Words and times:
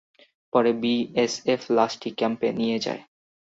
পরে 0.53 0.71
বিএসএফ 0.81 1.61
লাশটি 1.77 2.09
ক্যাম্পে 2.19 2.49
নিয়ে 2.59 2.77
যায়। 2.85 3.01